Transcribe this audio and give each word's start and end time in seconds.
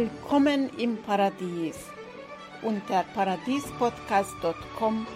Willkommen 0.00 0.70
im 0.78 0.96
Paradies. 0.96 1.76
Unter 2.62 3.04
paradiespodcast.com 3.12 5.06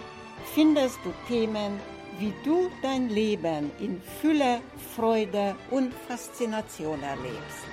findest 0.53 0.99
du 1.03 1.11
Themen, 1.27 1.79
wie 2.19 2.31
du 2.43 2.69
dein 2.83 3.09
Leben 3.09 3.71
in 3.79 3.99
Fülle, 3.99 4.61
Freude 4.95 5.55
und 5.71 5.91
Faszination 5.91 7.01
erlebst. 7.01 7.65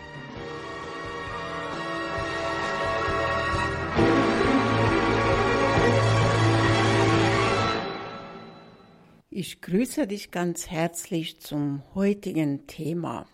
Ich 9.28 9.60
grüße 9.60 10.06
dich 10.06 10.30
ganz 10.30 10.70
herzlich 10.70 11.40
zum 11.40 11.82
heutigen 11.94 12.66
Thema. 12.66 13.26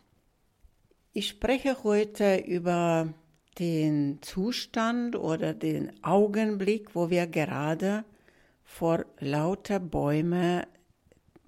Ich 1.12 1.28
spreche 1.28 1.84
heute 1.84 2.38
über 2.38 3.14
den 3.58 4.18
Zustand 4.22 5.16
oder 5.16 5.54
den 5.54 5.92
Augenblick, 6.04 6.94
wo 6.94 7.10
wir 7.10 7.26
gerade 7.26 8.04
vor 8.64 9.04
lauter 9.18 9.80
Bäume 9.80 10.66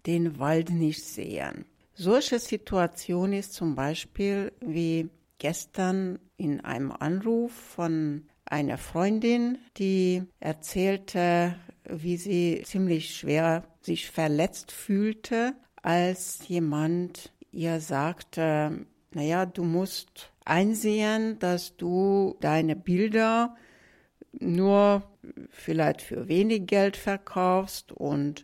den 0.07 0.39
Wald 0.39 0.71
nicht 0.71 1.05
sehen. 1.05 1.67
Solche 1.95 2.39
Situation 2.39 3.33
ist 3.33 3.53
zum 3.53 3.75
Beispiel 3.75 4.53
wie 4.61 5.11
gestern 5.39 6.19
in 6.37 6.61
einem 6.61 6.93
Anruf 6.93 7.53
von 7.53 8.27
einer 8.47 8.79
Freundin, 8.79 9.59
die 9.77 10.23
erzählte, 10.41 11.55
wie 11.85 12.17
sie 12.17 12.63
ziemlich 12.65 13.15
schwer 13.15 13.65
sich 13.81 14.11
verletzt 14.11 14.73
fühlte, 14.73 15.55
als 15.83 16.49
jemand 16.49 17.33
ihr 17.53 17.81
sagte, 17.81 18.87
naja, 19.13 19.47
du 19.47 19.65
musst 19.65 20.30
einsehen, 20.45 21.39
dass 21.39 21.77
du 21.77 22.37
deine 22.41 22.77
Bilder 22.77 23.57
nur 24.33 25.03
vielleicht 25.51 26.03
für 26.03 26.29
wenig 26.29 26.67
Geld 26.67 26.97
verkaufst 26.97 27.93
und 27.93 28.43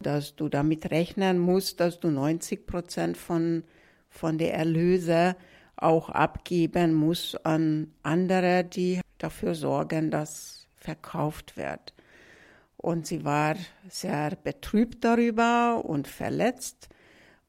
dass 0.00 0.36
du 0.36 0.48
damit 0.48 0.90
rechnen 0.90 1.38
musst, 1.38 1.80
dass 1.80 2.00
du 2.00 2.10
90 2.10 2.66
Prozent 2.66 3.16
von, 3.16 3.64
von 4.08 4.38
der 4.38 4.54
Erlöse 4.54 5.36
auch 5.76 6.08
abgeben 6.08 6.94
musst 6.94 7.44
an 7.46 7.92
andere, 8.02 8.64
die 8.64 9.00
dafür 9.18 9.54
sorgen, 9.54 10.10
dass 10.10 10.56
verkauft 10.86 11.56
wird. 11.56 11.92
Und 12.76 13.06
sie 13.06 13.24
war 13.24 13.56
sehr 13.88 14.36
betrübt 14.36 15.04
darüber 15.04 15.84
und 15.84 16.06
verletzt. 16.06 16.88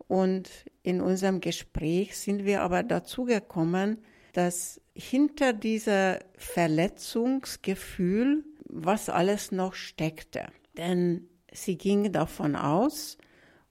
Und 0.07 0.49
in 0.83 1.01
unserem 1.01 1.41
Gespräch 1.41 2.17
sind 2.17 2.45
wir 2.45 2.61
aber 2.61 2.83
dazu 2.83 3.25
gekommen, 3.25 3.97
dass 4.33 4.79
hinter 4.93 5.53
dieser 5.53 6.19
Verletzungsgefühl 6.37 8.43
was 8.69 9.09
alles 9.09 9.51
noch 9.51 9.73
steckte. 9.73 10.47
Denn 10.77 11.27
sie 11.51 11.77
ging 11.77 12.11
davon 12.11 12.55
aus, 12.55 13.17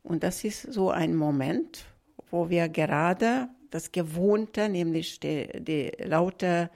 und 0.02 0.22
das 0.22 0.44
ist 0.44 0.72
so 0.72 0.90
ein 0.90 1.16
Moment, 1.16 1.86
wo 2.30 2.48
wir 2.48 2.68
gerade 2.68 3.48
das 3.70 3.92
Gewohnte, 3.92 4.68
nämlich 4.68 5.20
die, 5.20 5.48
die 5.58 5.92
laute 5.98 6.70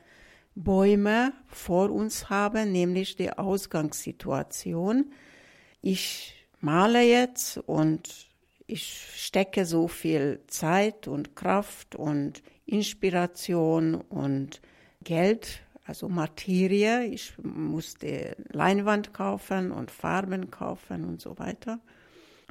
Bäume 0.54 1.32
vor 1.46 1.90
uns 1.90 2.28
haben, 2.28 2.72
nämlich 2.72 3.16
die 3.16 3.30
Ausgangssituation. 3.30 5.12
Ich 5.80 6.34
male 6.60 7.02
jetzt 7.02 7.58
und 7.58 8.29
ich 8.70 9.06
stecke 9.16 9.64
so 9.66 9.88
viel 9.88 10.40
Zeit 10.46 11.08
und 11.08 11.34
Kraft 11.34 11.96
und 11.96 12.42
Inspiration 12.66 13.96
und 13.96 14.60
Geld, 15.02 15.62
also 15.84 16.08
Materie. 16.08 17.04
Ich 17.06 17.34
musste 17.42 18.36
Leinwand 18.52 19.12
kaufen 19.12 19.72
und 19.72 19.90
Farben 19.90 20.50
kaufen 20.50 21.04
und 21.04 21.20
so 21.20 21.38
weiter. 21.38 21.80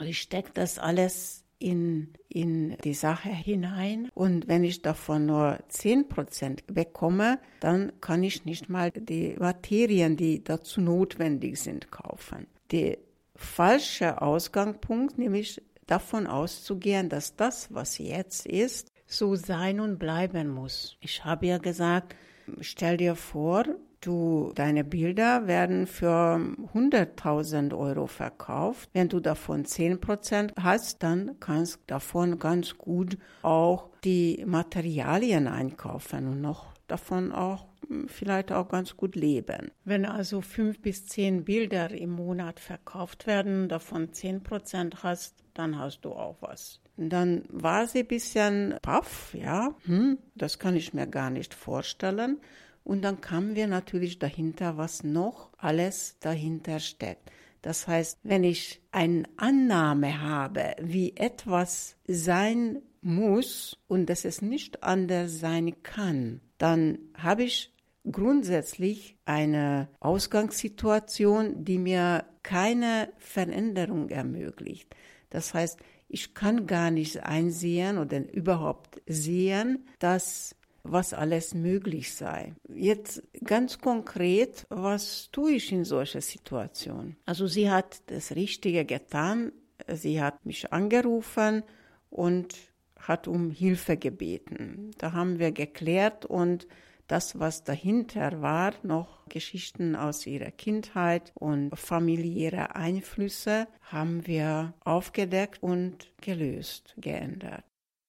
Ich 0.01 0.19
stecke 0.19 0.51
das 0.53 0.77
alles 0.77 1.43
in, 1.57 2.13
in 2.27 2.77
die 2.83 2.93
Sache 2.93 3.29
hinein. 3.29 4.09
Und 4.13 4.47
wenn 4.47 4.63
ich 4.63 4.81
davon 4.81 5.25
nur 5.25 5.59
10% 5.69 6.71
bekomme, 6.73 7.39
dann 7.59 7.93
kann 8.01 8.23
ich 8.23 8.45
nicht 8.45 8.69
mal 8.69 8.91
die 8.91 9.35
Materien, 9.39 10.17
die 10.17 10.43
dazu 10.43 10.81
notwendig 10.81 11.57
sind, 11.57 11.91
kaufen. 11.91 12.47
Der 12.71 12.97
falsche 13.35 14.21
Ausgangspunkt, 14.21 15.17
nämlich 15.17 15.61
davon 15.89 16.27
auszugehen, 16.27 17.09
dass 17.09 17.35
das, 17.35 17.73
was 17.73 17.97
jetzt 17.97 18.45
ist, 18.45 18.91
so 19.05 19.35
sein 19.35 19.79
und 19.79 19.97
bleiben 19.97 20.49
muss. 20.49 20.97
Ich 21.01 21.25
habe 21.25 21.47
ja 21.47 21.57
gesagt, 21.57 22.15
stell 22.61 22.97
dir 22.97 23.15
vor, 23.15 23.65
du, 24.01 24.51
deine 24.55 24.83
Bilder 24.83 25.47
werden 25.47 25.87
für 25.87 26.39
100.000 26.73 27.75
Euro 27.75 28.07
verkauft. 28.07 28.89
Wenn 28.93 29.09
du 29.09 29.19
davon 29.19 29.65
10% 29.65 30.51
hast, 30.61 31.03
dann 31.03 31.39
kannst 31.39 31.75
du 31.75 31.79
davon 31.87 32.39
ganz 32.39 32.77
gut 32.77 33.17
auch 33.41 33.89
die 34.03 34.43
Materialien 34.45 35.47
einkaufen 35.47 36.27
und 36.27 36.41
noch 36.41 36.67
davon 36.87 37.31
auch 37.31 37.65
vielleicht 38.07 38.51
auch 38.51 38.69
ganz 38.69 38.95
gut 38.95 39.15
leben. 39.15 39.71
Wenn 39.83 40.05
also 40.05 40.41
fünf 40.41 40.79
bis 40.79 41.07
zehn 41.07 41.43
Bilder 41.43 41.89
im 41.91 42.11
Monat 42.11 42.59
verkauft 42.59 43.25
werden, 43.25 43.67
davon 43.67 44.13
zehn 44.13 44.43
Prozent 44.43 45.03
hast, 45.03 45.35
dann 45.59 45.77
hast 45.77 46.05
du 46.05 46.13
auch 46.13 46.37
was. 46.39 46.79
Dann 46.95 47.43
war 47.49 47.85
sie 47.85 47.99
ein 47.99 48.07
bisschen 48.07 48.75
paff, 48.81 49.33
ja, 49.33 49.75
hm, 49.83 50.17
das 50.35 50.57
kann 50.57 50.75
ich 50.75 50.93
mir 50.93 51.05
gar 51.05 51.29
nicht 51.29 51.53
vorstellen. 51.53 52.39
Und 52.85 53.01
dann 53.01 53.21
kamen 53.21 53.55
wir 53.55 53.67
natürlich 53.67 54.19
dahinter, 54.19 54.77
was 54.77 55.03
noch 55.03 55.51
alles 55.57 56.17
dahinter 56.19 56.79
steckt. 56.79 57.29
Das 57.61 57.87
heißt, 57.87 58.19
wenn 58.23 58.45
ich 58.45 58.81
eine 58.91 59.23
Annahme 59.35 60.21
habe, 60.21 60.75
wie 60.81 61.15
etwas 61.17 61.97
sein 62.07 62.81
muss 63.01 63.77
und 63.87 64.09
dass 64.09 64.23
es 64.23 64.41
nicht 64.41 64.81
anders 64.81 65.39
sein 65.39 65.83
kann, 65.83 66.39
dann 66.57 66.99
habe 67.17 67.43
ich 67.43 67.73
grundsätzlich 68.09 69.17
eine 69.25 69.89
Ausgangssituation, 69.99 71.63
die 71.63 71.77
mir 71.77 72.25
keine 72.43 73.09
Veränderung 73.17 74.09
ermöglicht. 74.09 74.95
Das 75.29 75.53
heißt, 75.53 75.79
ich 76.07 76.33
kann 76.33 76.65
gar 76.65 76.91
nicht 76.91 77.23
einsehen 77.23 77.97
oder 77.97 78.31
überhaupt 78.33 79.01
sehen, 79.05 79.85
dass 79.99 80.55
was 80.83 81.13
alles 81.13 81.53
möglich 81.53 82.13
sei. 82.13 82.55
Jetzt 82.73 83.21
ganz 83.43 83.79
konkret, 83.79 84.65
was 84.69 85.29
tue 85.31 85.53
ich 85.53 85.71
in 85.71 85.85
solcher 85.85 86.21
Situation? 86.21 87.15
Also 87.25 87.47
sie 87.47 87.69
hat 87.69 88.01
das 88.07 88.35
Richtige 88.35 88.85
getan. 88.85 89.51
Sie 89.87 90.21
hat 90.21 90.45
mich 90.45 90.73
angerufen 90.73 91.63
und 92.09 92.55
hat 92.97 93.27
um 93.27 93.51
Hilfe 93.51 93.97
gebeten. 93.97 94.91
Da 94.97 95.13
haben 95.13 95.39
wir 95.39 95.51
geklärt 95.51 96.25
und 96.25 96.67
das, 97.09 97.39
was 97.39 97.63
dahinter 97.63 98.41
war, 98.41 98.73
noch 98.83 99.25
Geschichten 99.27 99.95
aus 99.95 100.27
ihrer 100.27 100.51
Kindheit 100.51 101.31
und 101.33 101.77
familiäre 101.77 102.75
Einflüsse, 102.75 103.67
haben 103.81 104.27
wir 104.27 104.73
aufgedeckt 104.85 105.61
und 105.63 106.13
gelöst, 106.21 106.93
geändert. 106.97 107.63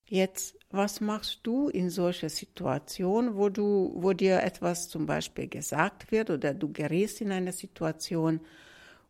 Jetzt, 0.07 0.59
was 0.71 1.01
machst 1.01 1.41
du 1.45 1.69
in 1.69 1.89
solcher 1.89 2.29
Situation, 2.29 3.37
wo 3.37 3.49
du, 3.49 3.93
wo 3.95 4.13
dir 4.13 4.43
etwas 4.43 4.89
zum 4.89 5.07
Beispiel 5.07 5.49
gesagt 5.49 6.13
wird 6.13 6.29
oder 6.29 6.53
du 6.53 6.71
gerätst 6.71 7.23
in 7.23 7.33
eine 7.33 7.53
Situation 7.53 8.41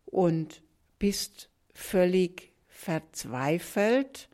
und 0.05 0.61
bist 0.99 1.49
völlig 1.73 2.53
verzweifelt, 2.67 4.29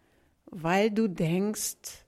weil 0.46 0.92
du 0.92 1.08
denkst, 1.08 2.06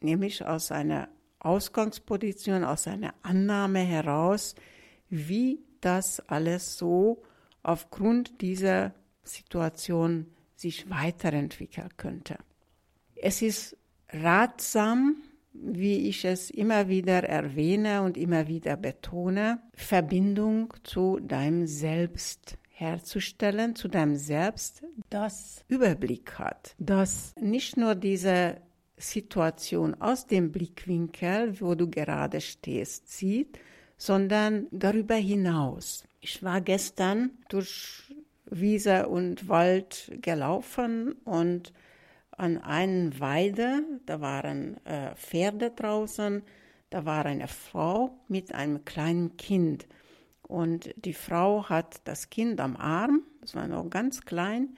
nämlich 0.00 0.44
aus 0.44 0.70
einer 0.72 1.08
Ausgangsposition, 1.46 2.64
aus 2.64 2.86
einer 2.86 3.14
Annahme 3.22 3.80
heraus, 3.80 4.54
wie 5.08 5.60
das 5.80 6.20
alles 6.28 6.76
so 6.76 7.22
aufgrund 7.62 8.40
dieser 8.40 8.94
Situation 9.22 10.26
sich 10.56 10.90
weiterentwickeln 10.90 11.90
könnte. 11.96 12.38
Es 13.14 13.42
ist 13.42 13.76
ratsam, 14.10 15.16
wie 15.52 16.08
ich 16.08 16.24
es 16.24 16.50
immer 16.50 16.88
wieder 16.88 17.24
erwähne 17.24 18.02
und 18.02 18.16
immer 18.16 18.46
wieder 18.46 18.76
betone, 18.76 19.60
Verbindung 19.74 20.74
zu 20.82 21.18
deinem 21.20 21.66
Selbst 21.66 22.58
herzustellen, 22.68 23.74
zu 23.74 23.88
deinem 23.88 24.16
Selbst, 24.16 24.82
das 25.08 25.64
Überblick 25.68 26.38
hat, 26.38 26.74
das 26.78 27.34
nicht 27.40 27.76
nur 27.76 27.94
diese 27.94 28.60
Situation 28.96 29.94
aus 30.00 30.26
dem 30.26 30.52
Blickwinkel, 30.52 31.60
wo 31.60 31.74
du 31.74 31.88
gerade 31.90 32.40
stehst, 32.40 33.10
sieht, 33.10 33.58
sondern 33.96 34.66
darüber 34.70 35.14
hinaus. 35.14 36.04
Ich 36.20 36.42
war 36.42 36.60
gestern 36.60 37.30
durch 37.48 38.14
Wiese 38.46 39.08
und 39.08 39.48
Wald 39.48 40.12
gelaufen 40.20 41.12
und 41.24 41.72
an 42.30 42.58
einer 42.58 43.18
Weide, 43.18 43.82
da 44.04 44.20
waren 44.20 44.84
äh, 44.84 45.14
Pferde 45.14 45.70
draußen, 45.70 46.42
Da 46.90 47.04
war 47.04 47.26
eine 47.26 47.48
Frau 47.48 48.16
mit 48.28 48.54
einem 48.54 48.84
kleinen 48.84 49.36
Kind. 49.36 49.88
Und 50.42 50.94
die 51.04 51.14
Frau 51.14 51.68
hat 51.68 52.00
das 52.04 52.30
Kind 52.30 52.60
am 52.60 52.76
Arm, 52.76 53.22
es 53.42 53.54
war 53.54 53.66
noch 53.66 53.90
ganz 53.90 54.20
klein, 54.20 54.76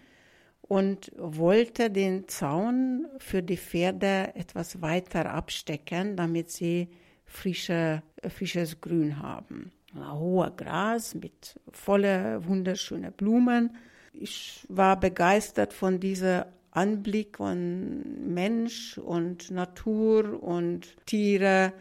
und 0.68 1.10
wollte 1.16 1.90
den 1.90 2.28
Zaun 2.28 3.06
für 3.18 3.42
die 3.42 3.56
Pferde 3.56 4.32
etwas 4.34 4.82
weiter 4.82 5.32
abstecken, 5.32 6.14
damit 6.16 6.50
sie 6.50 6.88
frische, 7.24 8.02
frisches 8.28 8.80
Grün 8.80 9.20
haben. 9.20 9.72
Hoher 9.94 10.50
Gras 10.54 11.14
mit 11.14 11.58
voller 11.72 12.46
wunderschöner 12.46 13.10
Blumen. 13.10 13.76
Ich 14.12 14.66
war 14.68 15.00
begeistert 15.00 15.72
von 15.72 15.98
diesem 15.98 16.44
Anblick 16.70 17.38
von 17.38 18.34
Mensch 18.34 18.98
und 18.98 19.50
Natur 19.50 20.42
und 20.42 20.94
Tiere 21.06 21.72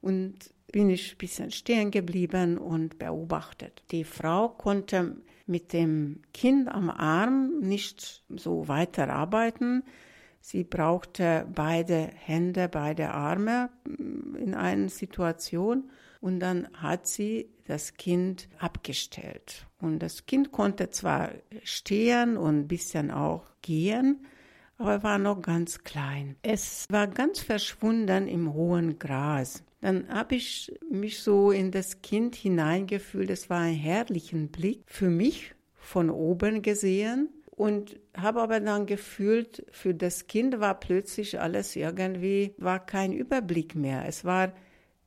und 0.00 0.34
bin 0.72 0.90
ich 0.90 1.12
ein 1.12 1.18
bisschen 1.18 1.50
stehen 1.50 1.90
geblieben 1.90 2.58
und 2.58 2.98
beobachtet. 2.98 3.82
Die 3.90 4.04
Frau 4.04 4.48
konnte 4.48 5.16
mit 5.52 5.72
dem 5.72 6.22
Kind 6.34 6.68
am 6.68 6.90
Arm 6.90 7.60
nicht 7.60 8.24
so 8.28 8.66
weiterarbeiten. 8.66 9.84
Sie 10.40 10.64
brauchte 10.64 11.46
beide 11.54 12.10
Hände, 12.14 12.68
beide 12.68 13.10
Arme 13.10 13.70
mm, 13.84 14.34
in 14.34 14.54
einer 14.54 14.88
Situation 14.88 15.90
und 16.20 16.40
dann 16.40 16.68
hat 16.74 17.06
sie 17.06 17.50
das 17.66 17.94
Kind 17.94 18.48
abgestellt. 18.58 19.66
Und 19.80 20.00
das 20.00 20.26
Kind 20.26 20.50
konnte 20.50 20.90
zwar 20.90 21.30
stehen 21.62 22.36
und 22.36 22.60
ein 22.60 22.68
bisschen 22.68 23.10
auch 23.10 23.44
gehen, 23.60 24.26
aber 24.78 25.02
war 25.02 25.18
noch 25.18 25.42
ganz 25.42 25.84
klein. 25.84 26.36
Es 26.42 26.86
war 26.90 27.06
ganz 27.06 27.38
verschwunden 27.38 28.26
im 28.26 28.52
hohen 28.52 28.98
Gras. 28.98 29.62
Dann 29.82 30.08
habe 30.08 30.36
ich 30.36 30.72
mich 30.88 31.18
so 31.18 31.50
in 31.50 31.72
das 31.72 32.02
Kind 32.02 32.36
hineingefühlt. 32.36 33.28
Es 33.30 33.50
war 33.50 33.60
ein 33.62 33.74
herrlicher 33.74 34.38
Blick 34.38 34.84
für 34.86 35.10
mich 35.10 35.54
von 35.74 36.08
oben 36.08 36.62
gesehen 36.62 37.28
und 37.50 37.98
habe 38.16 38.40
aber 38.40 38.60
dann 38.60 38.86
gefühlt, 38.86 39.66
für 39.72 39.92
das 39.92 40.28
Kind 40.28 40.60
war 40.60 40.78
plötzlich 40.78 41.40
alles 41.40 41.74
irgendwie, 41.74 42.54
war 42.58 42.78
kein 42.78 43.12
Überblick 43.12 43.74
mehr. 43.74 44.04
Es 44.06 44.24
war 44.24 44.52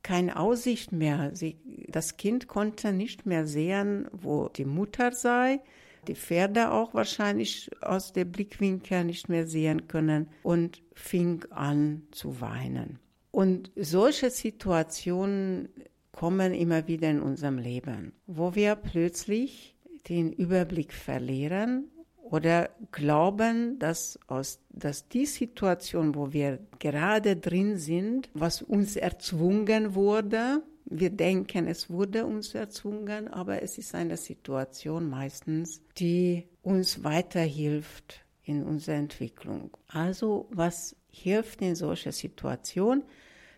keine 0.02 0.38
Aussicht 0.38 0.92
mehr. 0.92 1.30
Sie, 1.34 1.56
das 1.88 2.18
Kind 2.18 2.46
konnte 2.46 2.92
nicht 2.92 3.24
mehr 3.24 3.46
sehen, 3.46 4.08
wo 4.12 4.50
die 4.50 4.66
Mutter 4.66 5.10
sei. 5.12 5.60
Die 6.06 6.14
Pferde 6.14 6.70
auch 6.70 6.92
wahrscheinlich 6.92 7.70
aus 7.80 8.12
dem 8.12 8.30
Blickwinkel 8.30 9.04
nicht 9.04 9.30
mehr 9.30 9.46
sehen 9.46 9.88
können 9.88 10.28
und 10.42 10.82
fing 10.94 11.46
an 11.50 12.02
zu 12.10 12.42
weinen. 12.42 13.00
Und 13.36 13.70
solche 13.76 14.30
Situationen 14.30 15.68
kommen 16.10 16.54
immer 16.54 16.88
wieder 16.88 17.10
in 17.10 17.20
unserem 17.20 17.58
Leben, 17.58 18.14
wo 18.26 18.54
wir 18.54 18.76
plötzlich 18.76 19.76
den 20.08 20.32
Überblick 20.32 20.94
verlieren 20.94 21.90
oder 22.16 22.70
glauben, 22.92 23.78
dass, 23.78 24.18
aus, 24.26 24.60
dass 24.70 25.10
die 25.10 25.26
Situation, 25.26 26.14
wo 26.14 26.32
wir 26.32 26.60
gerade 26.78 27.36
drin 27.36 27.76
sind, 27.76 28.30
was 28.32 28.62
uns 28.62 28.96
erzwungen 28.96 29.94
wurde, 29.94 30.62
wir 30.86 31.10
denken, 31.10 31.66
es 31.66 31.90
wurde 31.90 32.24
uns 32.24 32.54
erzwungen, 32.54 33.28
aber 33.28 33.60
es 33.60 33.76
ist 33.76 33.94
eine 33.94 34.16
Situation 34.16 35.10
meistens, 35.10 35.82
die 35.98 36.48
uns 36.62 37.04
weiterhilft 37.04 38.24
in 38.44 38.62
unserer 38.62 38.96
Entwicklung. 38.96 39.76
Also 39.88 40.48
was 40.52 40.96
hilft 41.10 41.60
in 41.60 41.74
solcher 41.74 42.12
Situation? 42.12 43.02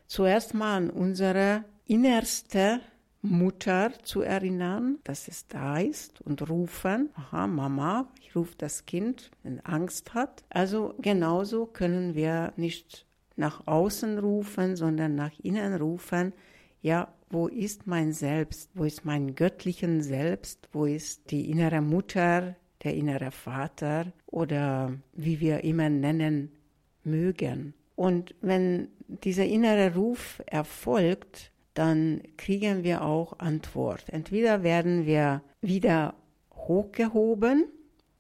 Zuerst 0.09 0.55
mal 0.55 0.77
an 0.77 0.91
unsere 0.91 1.65
innerste 1.87 2.81
Mutter 3.23 3.93
zu 4.03 4.23
erinnern, 4.23 4.99
dass 5.05 5.29
es 5.29 5.47
da 5.49 5.79
ist 5.79 6.21
und 6.21 6.49
rufen, 6.49 7.11
aha, 7.15 7.47
Mama, 7.47 8.09
ich 8.21 8.35
rufe 8.35 8.55
das 8.57 8.87
Kind, 8.87 9.31
wenn 9.43 9.61
Angst 9.61 10.15
hat. 10.15 10.45
Also 10.51 10.95
genauso 11.01 11.67
können 11.67 12.15
wir 12.15 12.53
nicht 12.57 13.07
nach 13.37 13.67
außen 13.67 14.19
rufen, 14.19 14.77
sondern 14.77 15.15
nach 15.15 15.33
innen 15.43 15.75
rufen, 15.75 16.33
ja, 16.81 17.13
wo 17.31 17.47
ist 17.49 17.87
mein 17.87 18.13
Selbst? 18.13 18.71
Wo 18.75 18.85
ist 18.85 19.05
mein 19.05 19.35
göttlichen 19.35 20.01
Selbst? 20.01 20.69
Wo 20.73 20.87
ist 20.87 21.31
die 21.31 21.51
innere 21.51 21.83
Mutter, 21.83 22.57
der 22.83 22.95
innere 22.95 23.31
Vater 23.31 24.13
oder 24.27 24.93
wie 25.13 25.41
wir 25.41 25.65
immer 25.65 25.91
nennen 25.91 26.53
mögen? 27.05 27.75
Und 27.97 28.35
wenn 28.41 28.89
dieser 29.09 29.45
innere 29.45 29.95
Ruf 29.95 30.43
erfolgt, 30.47 31.51
dann 31.75 32.23
kriegen 32.37 32.85
wir 32.85 33.03
auch 33.03 33.39
Antwort. 33.39 34.05
Entweder 34.09 34.63
werden 34.63 35.07
wir 35.07 35.43
wieder 35.61 36.15
hochgehoben, 36.55 37.67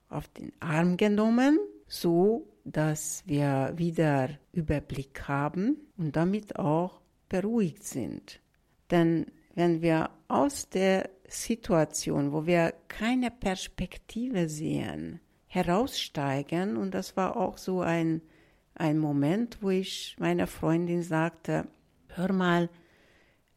auf 0.08 0.28
den 0.28 0.52
Arm 0.60 0.96
genommen, 0.96 1.58
so 1.86 2.46
dass 2.64 3.22
wir 3.26 3.72
wieder 3.76 4.30
Überblick 4.52 5.28
haben 5.28 5.76
und 5.96 6.16
damit 6.16 6.58
auch 6.58 7.00
beruhigt 7.28 7.84
sind. 7.84 8.40
Denn 8.90 9.26
wenn 9.54 9.82
wir 9.82 10.10
aus 10.28 10.68
der 10.68 11.10
Situation, 11.28 12.32
wo 12.32 12.46
wir 12.46 12.74
keine 12.88 13.30
Perspektive 13.30 14.48
sehen, 14.48 15.20
heraussteigen, 15.46 16.76
und 16.76 16.92
das 16.92 17.16
war 17.16 17.36
auch 17.36 17.58
so 17.58 17.80
ein 17.80 18.22
ein 18.78 18.98
Moment, 18.98 19.58
wo 19.60 19.70
ich 19.70 20.16
meiner 20.18 20.46
Freundin 20.46 21.02
sagte, 21.02 21.66
hör 22.08 22.32
mal, 22.32 22.68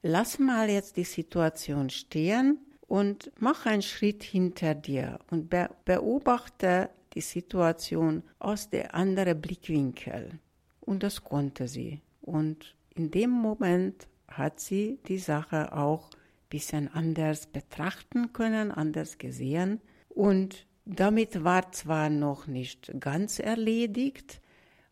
lass 0.02 0.40
mal 0.40 0.70
jetzt 0.70 0.98
die 0.98 1.04
Situation 1.04 1.90
stehen 1.90 2.60
und 2.88 3.32
mach 3.40 3.66
einen 3.66 3.82
Schritt 3.82 4.24
hinter 4.24 4.76
dir 4.76 5.20
und 5.30 5.50
be 5.50 5.70
beobachte 5.86 6.90
die 7.14 7.22
Situation 7.22 8.24
aus 8.40 8.70
der 8.70 8.96
anderen 8.96 9.40
Blickwinkel. 9.40 10.40
Und 10.82 11.04
das 11.04 11.24
konnte 11.24 11.68
sie. 11.68 12.02
Und 12.22 12.76
in 12.96 13.12
dem 13.12 13.30
Moment 13.30 14.08
hat 14.28 14.60
sie 14.60 15.00
die 15.08 15.18
Sache 15.18 15.74
auch 15.74 16.10
ein 16.10 16.50
bisschen 16.50 16.88
anders 16.94 17.48
betrachten 17.48 18.34
können, 18.34 18.72
anders 18.72 19.18
gesehen. 19.18 19.82
Und 20.10 20.66
damit 20.86 21.44
war 21.44 21.72
zwar 21.72 22.10
noch 22.10 22.48
nicht 22.48 22.92
ganz 23.00 23.40
erledigt, 23.40 24.42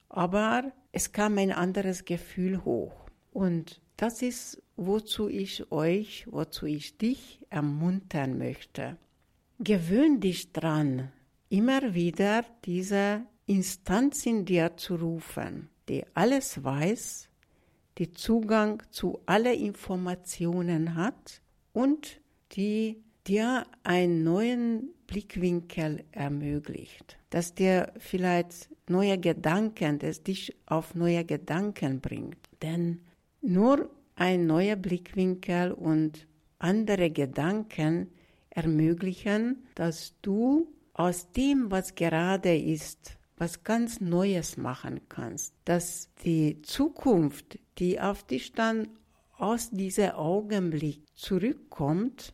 aber 0.10 0.72
es 0.92 1.12
kam 1.12 1.38
ein 1.38 1.52
anderes 1.52 2.06
Gefühl 2.06 2.66
hoch. 2.66 3.08
Und 3.32 3.82
das 3.96 4.22
ist, 4.22 4.62
wozu 4.76 5.30
ich 5.30 5.72
euch, 5.72 6.26
wozu 6.30 6.66
ich 6.66 6.98
dich 6.98 7.46
ermuntern 7.50 8.38
möchte. 8.38 8.98
Gewöhn 9.60 10.20
dich 10.20 10.52
dran, 10.52 11.12
immer 11.50 11.94
wieder 11.94 12.46
diese 12.66 13.24
Instanz 13.46 14.26
in 14.26 14.46
dir 14.46 14.78
zu 14.78 14.96
rufen, 14.96 15.70
die 15.90 16.06
alles 16.14 16.64
weiß, 16.64 17.30
die 17.98 18.12
Zugang 18.12 18.82
zu 18.92 19.20
allen 19.26 19.60
Informationen 19.60 20.96
hat 20.96 21.42
und 21.74 22.22
die 22.54 23.04
dir 23.30 23.66
einen 23.84 24.24
neuen 24.24 24.90
Blickwinkel 25.06 26.04
ermöglicht, 26.12 27.18
dass 27.30 27.54
dir 27.54 27.94
vielleicht 28.00 28.70
neue 28.88 29.20
Gedanken, 29.20 30.00
das 30.00 30.24
dich 30.24 30.56
auf 30.66 30.96
neue 30.96 31.24
Gedanken 31.24 32.02
bringt. 32.02 32.40
Denn 32.62 33.02
nur 33.42 33.90
ein 34.16 34.48
neuer 34.48 34.76
Blickwinkel 34.76 35.72
und 35.72 36.28
andere 36.58 37.12
Gedanken 37.12 38.10
ermöglichen, 38.50 39.64
dass 39.76 40.16
du 40.22 40.68
aus 40.94 41.32
dem, 41.32 41.72
was 41.72 41.96
gerade 41.96 42.58
ist, 42.58 43.18
was 43.38 43.64
ganz 43.64 44.02
Neues 44.02 44.58
machen 44.58 45.02
kannst, 45.08 45.54
dass 45.64 46.10
die 46.26 46.62
Zukunft, 46.64 47.58
die 47.78 48.02
auf 48.02 48.24
dich 48.24 48.52
dann 48.52 48.90
aus 49.38 49.70
diesem 49.70 50.12
Augenblick 50.12 51.04
zurückkommt, 51.16 52.34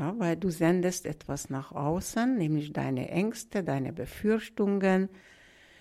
ja, 0.00 0.18
weil 0.18 0.36
du 0.36 0.48
sendest 0.48 1.04
etwas 1.04 1.50
nach 1.50 1.72
außen, 1.72 2.38
nämlich 2.38 2.72
deine 2.72 3.10
Ängste, 3.10 3.62
deine 3.62 3.92
Befürchtungen, 3.92 5.10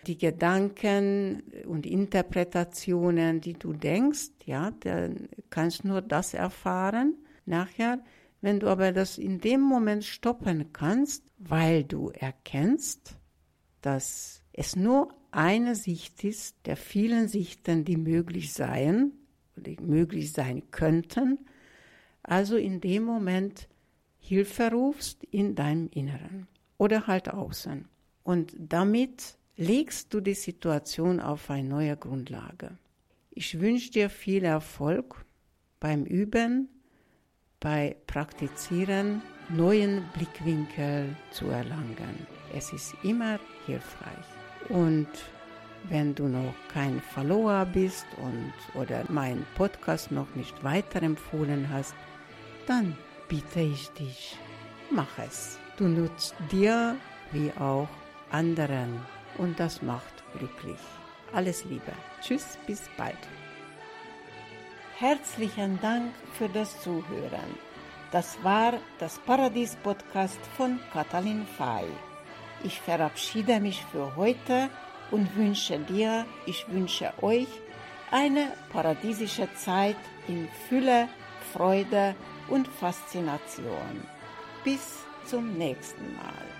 die 0.07 0.17
Gedanken 0.17 1.41
und 1.65 1.85
Interpretationen, 1.85 3.39
die 3.39 3.53
du 3.53 3.71
denkst, 3.71 4.31
ja, 4.45 4.71
dann 4.81 5.29
kannst 5.49 5.85
nur 5.85 6.01
das 6.01 6.33
erfahren 6.33 7.15
nachher. 7.45 8.03
Wenn 8.41 8.59
du 8.59 8.67
aber 8.67 8.91
das 8.91 9.17
in 9.17 9.39
dem 9.39 9.61
Moment 9.61 10.03
stoppen 10.03 10.73
kannst, 10.73 11.23
weil 11.37 11.85
du 11.85 12.09
erkennst, 12.09 13.15
dass 13.81 14.41
es 14.51 14.75
nur 14.75 15.13
eine 15.31 15.75
Sicht 15.75 16.25
ist 16.25 16.57
der 16.65 16.75
vielen 16.75 17.29
Sichten, 17.29 17.85
die 17.85 17.97
möglich 17.97 18.51
seien 18.51 19.13
oder 19.55 19.71
möglich 19.81 20.33
sein 20.33 20.63
könnten, 20.71 21.39
also 22.23 22.57
in 22.57 22.81
dem 22.81 23.03
Moment 23.03 23.69
Hilfe 24.19 24.71
rufst 24.71 25.23
in 25.25 25.55
deinem 25.55 25.89
Inneren 25.91 26.47
oder 26.77 27.07
halt 27.07 27.29
außen. 27.29 27.85
Und 28.23 28.53
damit 28.57 29.37
legst 29.57 30.13
du 30.13 30.21
die 30.21 30.33
Situation 30.33 31.19
auf 31.19 31.49
eine 31.49 31.67
neue 31.67 31.97
Grundlage. 31.97 32.77
Ich 33.31 33.59
wünsche 33.59 33.91
dir 33.91 34.09
viel 34.09 34.43
Erfolg 34.43 35.25
beim 35.79 36.05
Üben, 36.05 36.69
bei 37.59 37.95
Praktizieren 38.07 39.21
neuen 39.49 40.03
Blickwinkel 40.13 41.15
zu 41.31 41.47
erlangen. 41.47 42.27
Es 42.53 42.71
ist 42.71 42.93
immer 43.03 43.39
hilfreich. 43.65 44.25
Und 44.69 45.07
wenn 45.89 46.13
du 46.13 46.27
noch 46.27 46.53
kein 46.71 47.01
Follower 47.01 47.65
bist 47.65 48.05
und 48.17 48.53
oder 48.79 49.03
meinen 49.09 49.45
Podcast 49.55 50.11
noch 50.11 50.35
nicht 50.35 50.63
weiterempfohlen 50.63 51.69
hast, 51.69 51.95
dann 52.67 52.95
bitte 53.29 53.61
ich 53.61 53.89
dich, 53.91 54.37
mach 54.89 55.17
es. 55.17 55.59
Du 55.77 55.87
nutzt 55.87 56.35
dir 56.51 56.97
wie 57.31 57.51
auch 57.57 57.87
anderen 58.31 59.01
und 59.37 59.57
das 59.59 59.81
macht 59.81 60.23
glücklich. 60.37 60.79
Alles 61.31 61.63
Liebe. 61.63 61.93
Tschüss, 62.21 62.57
bis 62.67 62.89
bald. 62.97 63.17
Herzlichen 64.97 65.79
Dank 65.81 66.11
für 66.33 66.49
das 66.49 66.81
Zuhören. 66.81 67.55
Das 68.11 68.43
war 68.43 68.73
das 68.97 69.19
Paradies-Podcast 69.19 70.39
von 70.57 70.79
Katalin 70.91 71.45
Fay. 71.57 71.85
Ich 72.63 72.81
verabschiede 72.81 73.59
mich 73.59 73.85
für 73.91 74.15
heute 74.15 74.69
und 75.11 75.33
wünsche 75.37 75.79
dir, 75.79 76.25
ich 76.45 76.67
wünsche 76.67 77.13
euch 77.21 77.47
eine 78.11 78.51
paradiesische 78.73 79.47
Zeit 79.53 79.95
in 80.27 80.49
Fülle, 80.67 81.07
Freude 81.53 82.15
und 82.47 82.67
Faszination. 82.67 84.03
Bis 84.63 85.05
zum 85.25 85.57
nächsten 85.57 86.15
Mal. 86.15 86.58